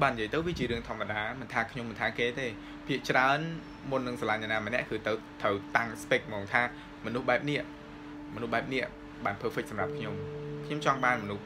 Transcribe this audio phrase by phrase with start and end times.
[0.00, 2.46] បាននិយាយទៅវាជារឿងធម្មតាមិនថាខ្ញុំមិនថាគេទេ
[2.86, 3.38] ភាគច្រើន
[3.90, 6.62] មុននឹងឆ្លាញ់អ្នកណាម្នាក់គឺទៅត្រូវតាំង spec ហ្មងថា
[7.06, 7.60] មនុស្សបែបនេះ
[8.34, 8.84] មនុស្សបែបនេះ
[9.24, 10.14] បាន perfect សម្រាប់ខ្ញុំ
[10.66, 11.44] ខ្ញុំចង់បានមនុស្ស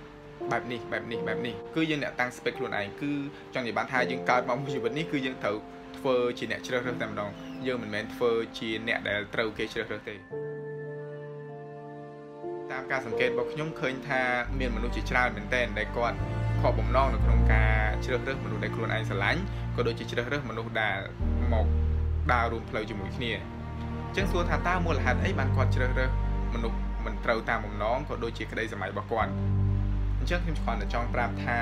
[0.52, 3.12] បែបនេះបែបនេះបែបនេះគឺយើងអ្នកតាំង spec ខ្លួនឯងគឺ
[3.54, 5.56] ចង់និយាយបានថាយើងកើតមកមួយជីវិតនេះគឺយើងត្រូវ
[5.98, 7.30] ធ្វើជាអ្នកជ្រើសរើសតែម្ដង
[7.66, 10.14] យើងមិនមែនធ្វើជាអ្នកដែលត្រូវគេជ្រើសរើសទេ
[12.70, 14.20] តាមការសង្កេតរបស់ខ្ញុំឃើញថា
[14.58, 16.18] មានមនុស្សជាច្រើនមែនទែនដែលគាត់
[16.62, 19.40] ខកបំណងនៅក្នុងការជ្រើសរើសមនុស្សដែលខ្លួនឯងស្រឡាញ់
[19.76, 20.98] ក៏ដូចជាជ្រើសរើសមនុស្សដែល
[21.52, 21.66] មក
[22.32, 26.10] ដើររួមផ្លូវជាមួយគ្នាអញ្ចឹងសួរថាតើមូលហេតុអីបានគាត់ជ្រើសរើស
[26.54, 29.30] មនុស្សមិនត្រូវតាមបំណងក៏ដូចជាក្តីសម័យរបស់គាត់
[30.18, 31.60] អញ្ចឹងខ្ញុំគ្រាន់តែចង់ប្រាប់ថា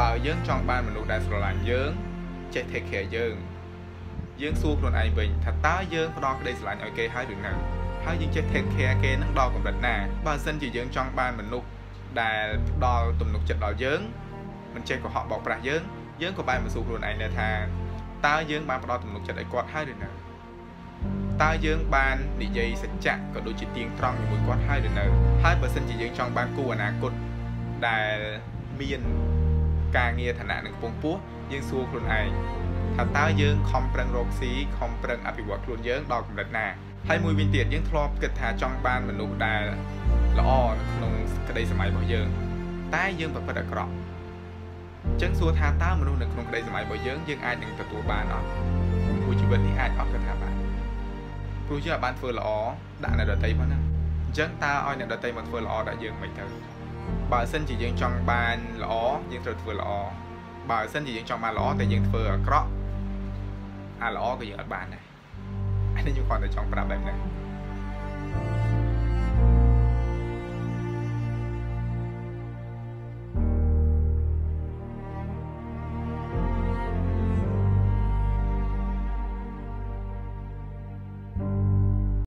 [0.00, 1.90] បើយើងចង់បានមនុស្សដែលស្រឡាញ់យើង
[2.54, 3.34] ចេះ take care យើង
[4.42, 7.52] យើងសួរខ្លួនឯងវិញថាតើយើងផ្ដល់ក្តីស្រឡាញ់ឲ្យគេហើយឬនៅ
[8.04, 9.94] ហើយយើងចេះ take care គេនឹងដល់កម្រិតណា
[10.26, 11.66] បើមិនជាយើងចង់បានមនុស្ស
[12.22, 14.00] ដែលផ្ដល់ទំនុកចិត្តដល់យើង
[14.74, 15.82] មិនចេះកុហកបោកប្រាស់យើង
[16.22, 17.50] យើងក៏បែរមកសួរខ្លួនឯងដែរថា
[18.26, 20.08] តើយើងបានផ្ដល់ទំនុកចិត្តឲ្យគាត់ហើយឬនៅ
[21.42, 25.04] តើយើងបាននិយាយសច្ចៈក៏ដូចជាទៀងត្រង់ជាមួយគាត់ហើយឬនៅ
[25.44, 27.12] ហើយបើសិនជាយើងចង់បានគូអនាគត
[27.88, 28.16] ដែល
[28.80, 29.00] មាន
[29.96, 31.16] ការងារឋានៈនឹងកំពង់ពោះ
[31.52, 32.28] យើងសួរខ្លួនឯង
[32.96, 36.66] ថាតើយើងខំប្រឹងរកស៊ីខំប្រឹងអភិវឌ្ឍខ្លួនយើងដល់កម្រិតណា
[37.08, 39.62] ហើយមួយវិញទៀតយើងធ្លាប់គិតថាចង់បានមនុស្សដែល
[40.40, 41.12] ល្អនៅក្នុង
[41.48, 42.28] ក្តីសម័យរបស់យើង
[42.94, 43.92] តែយើងប្រព្រឹត្តអាក្រក់
[45.06, 48.48] អញ្ចឹងសួរថាតើមនុស្សនៅក្នុងក្តីសម័យរបស់យើងយើងអាចនឹងទទួលបានអត់
[49.22, 50.54] ព្រោះជីវិតនេះអាចអត់គិតថាបាន
[51.66, 52.48] ព្រោះយើងអាចបានធ្វើល្អ
[53.04, 53.78] ដាក់អ្នកដតីផងណា
[54.26, 56.44] អញ្ចឹងតើឲ្យអ្នកដតីមកធ្វើល្អដាក់យើងមិនទៅ
[57.32, 58.94] បើសិនជាយើងចង់បានល្អ
[59.32, 59.90] យើងត្រូវធ្វើល្អ
[60.70, 62.68] បើសិនជាយើងចង់បានល្អតែយើងធ្វើអាក្រក់
[64.02, 65.02] អាល្អក៏យើងអត់បានដែរ
[65.96, 67.18] អានេះខ្ញុំគ្រាន់តែចង់ប្រាប់បែបហ្នឹង